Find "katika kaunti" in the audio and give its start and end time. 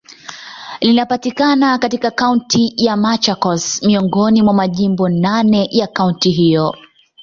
1.77-2.73